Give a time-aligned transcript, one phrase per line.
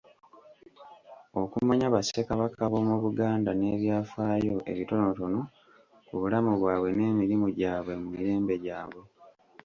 [1.41, 5.39] Okumanya Bassekabaka b'omu Buganda n'ebyafaayo ebitonotono
[6.07, 9.03] ku bulamu bwabwe n'emirimu gyabwe mu mirembe gyabwe.